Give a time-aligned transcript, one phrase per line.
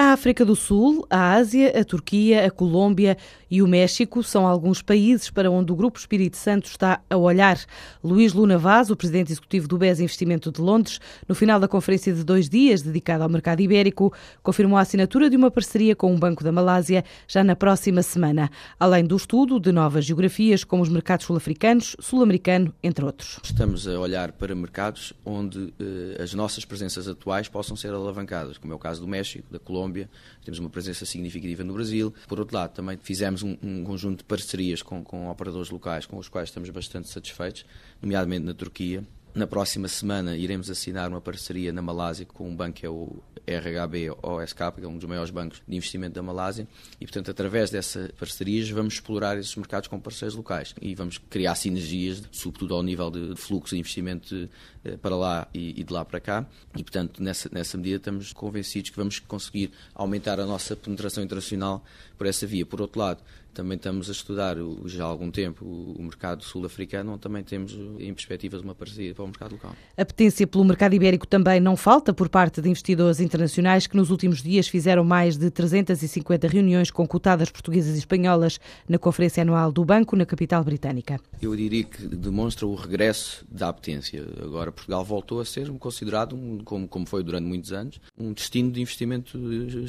[0.00, 3.18] A África do Sul, a Ásia, a Turquia, a Colômbia
[3.50, 7.58] e o México são alguns países para onde o Grupo Espírito Santo está a olhar.
[8.04, 12.14] Luís Luna Vaz, o presidente executivo do BES Investimento de Londres, no final da conferência
[12.14, 16.16] de dois dias dedicada ao mercado ibérico, confirmou a assinatura de uma parceria com o
[16.16, 20.88] Banco da Malásia já na próxima semana, além do estudo de novas geografias como os
[20.88, 23.40] mercados sul-africanos, sul-americano, entre outros.
[23.42, 28.72] Estamos a olhar para mercados onde eh, as nossas presenças atuais possam ser alavancadas, como
[28.72, 30.08] é o caso do México, da Colômbia Colômbia,
[30.44, 32.14] temos uma presença significativa no Brasil.
[32.26, 36.18] Por outro lado, também fizemos um, um conjunto de parcerias com, com operadores locais com
[36.18, 37.64] os quais estamos bastante satisfeitos,
[38.00, 39.02] nomeadamente na Turquia.
[39.38, 43.22] Na próxima semana iremos assinar uma parceria na Malásia com um banco que é o
[43.46, 46.66] RHB OSK, que é um dos maiores bancos de investimento da Malásia,
[47.00, 50.74] e portanto através dessas parcerias vamos explorar esses mercados com parceiros locais.
[50.82, 54.48] E vamos criar sinergias, sobretudo ao nível de fluxo de investimento
[54.84, 56.44] eh, para lá e de lá para cá,
[56.76, 61.84] e portanto nessa, nessa medida estamos convencidos que vamos conseguir aumentar a nossa penetração internacional
[62.16, 62.66] por essa via.
[62.66, 63.22] Por outro lado,
[63.54, 68.12] também estamos a estudar já há algum tempo o mercado sul-africano, onde também temos em
[68.14, 69.74] perspectivas uma parceria para o mercado local.
[69.96, 74.10] A potência pelo mercado ibérico também não falta por parte de investidores internacionais que nos
[74.10, 79.72] últimos dias fizeram mais de 350 reuniões com cotadas portuguesas e espanholas na Conferência Anual
[79.72, 81.20] do Banco na capital britânica.
[81.42, 84.24] Eu diria que demonstra o regresso da apetência.
[84.42, 88.80] Agora Portugal voltou a ser considerado, como, como foi durante muitos anos, um destino de
[88.80, 89.38] investimento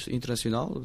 [0.09, 0.81] internacional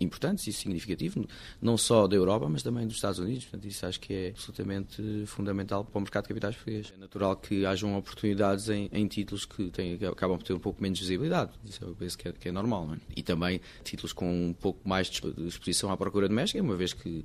[0.00, 1.26] importante e significativo,
[1.60, 3.44] não só da Europa, mas também dos Estados Unidos.
[3.44, 6.92] Portanto, isso acho que é absolutamente fundamental para o mercado de capitais português.
[6.94, 10.58] É natural que hajam oportunidades em, em títulos que, têm, que, acabam por ter um
[10.58, 11.52] pouco menos visibilidade.
[11.64, 12.94] Isso eu penso que é, que é normal.
[12.94, 12.98] É?
[13.16, 17.24] E também títulos com um pouco mais de exposição à procura doméstica, uma vez que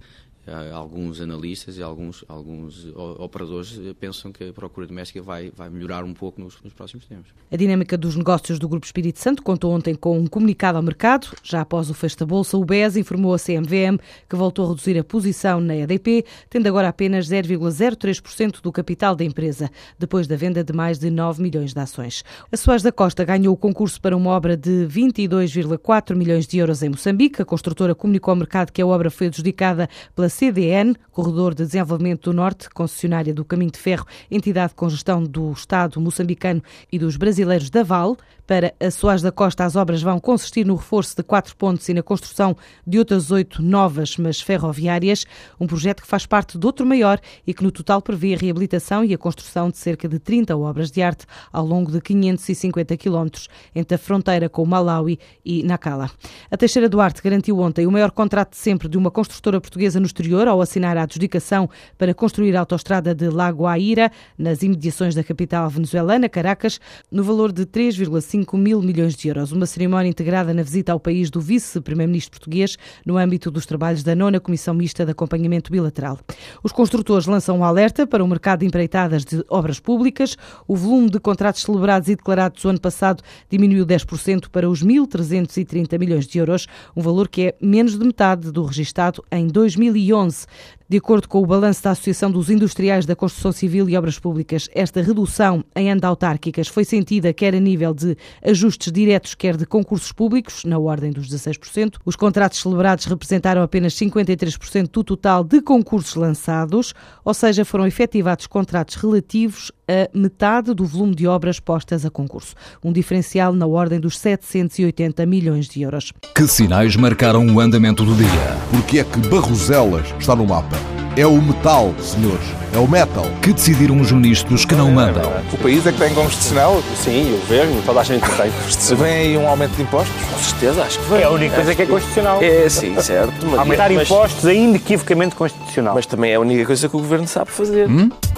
[0.73, 6.13] alguns analistas e alguns, alguns operadores pensam que a procura doméstica vai, vai melhorar um
[6.13, 7.31] pouco nos, nos, próximos tempos.
[7.49, 11.29] A dinâmica dos negócios do Grupo Espírito Santo contou ontem com um comunicado ao mercado.
[11.41, 13.97] Já após o fecho da Bolsa, o BES informou a CMVM
[14.29, 19.23] que voltou a reduzir a posição na EDP, tendo agora apenas 0,03% do capital da
[19.23, 22.23] empresa, depois da venda de mais de 9 milhões de ações.
[22.51, 26.83] A Soares da Costa ganhou o concurso para uma obra de 22,4 milhões de euros
[26.83, 27.41] em Moçambique.
[27.41, 32.31] A construtora comunicou ao mercado que a obra foi adjudicada pela CDN, Corredor de Desenvolvimento
[32.31, 36.61] do Norte, concessionária do Caminho de Ferro, entidade com gestão do Estado moçambicano
[36.91, 38.17] e dos brasileiros da Val.
[38.45, 41.93] Para a Soares da Costa, as obras vão consistir no reforço de quatro pontos e
[41.93, 45.25] na construção de outras oito novas, mas ferroviárias,
[45.57, 49.05] um projeto que faz parte de outro maior e que no total prevê a reabilitação
[49.05, 53.47] e a construção de cerca de 30 obras de arte ao longo de 550 quilómetros
[53.73, 56.11] entre a fronteira com o Malawi e Nacala.
[56.51, 60.05] A Teixeira Duarte garantiu ontem o maior contrato de sempre de uma construtora portuguesa no
[60.05, 65.23] exterior ao assinar a adjudicação para construir a autoestrada de Lago Aira, nas imediações da
[65.23, 66.77] capital venezuelana, Caracas,
[67.09, 69.51] no valor de 3,5 mil milhões de euros.
[69.51, 74.15] Uma cerimónia integrada na visita ao país do vice-primeiro-ministro português no âmbito dos trabalhos da
[74.15, 76.19] nona Comissão Mista de Acompanhamento Bilateral.
[76.63, 80.35] Os construtores lançam um alerta para o mercado de empreitadas de obras públicas.
[80.67, 85.99] O volume de contratos celebrados e declarados o ano passado diminuiu 10% para os 1.330
[85.99, 90.45] milhões de euros, um valor que é menos de metade do registado em 2011.
[90.93, 94.69] De acordo com o balanço da Associação dos Industriais da Construção Civil e Obras Públicas,
[94.75, 98.15] esta redução em autárquicas foi sentida quer a nível de
[98.45, 101.95] ajustes diretos, quer de concursos públicos, na ordem dos 16%.
[102.05, 106.93] Os contratos celebrados representaram apenas 53% do total de concursos lançados,
[107.25, 112.53] ou seja, foram efetivados contratos relativos a metade do volume de obras postas a concurso,
[112.83, 116.13] um diferencial na ordem dos 780 milhões de euros.
[116.35, 118.27] Que sinais marcaram o andamento do dia?
[118.69, 120.82] Porque é que Barroselas está no mapa?
[121.15, 122.43] É o metal, senhores.
[122.73, 123.27] É o metal.
[123.39, 125.31] Que decidiram os ministros que não mandam.
[125.51, 126.81] O país é que tem constitucional?
[126.95, 129.03] Sim, o governo, toda a gente tem constitucional.
[129.05, 130.15] Vem aí um aumento de impostos?
[130.31, 131.21] Com certeza, acho que vem.
[131.21, 132.41] É a única coisa que é constitucional.
[132.41, 133.59] É, sim, certo.
[133.59, 135.93] Aumentar impostos é inequivocamente constitucional.
[135.93, 137.87] Mas também é a única coisa que o governo sabe fazer.
[137.87, 138.09] Hum?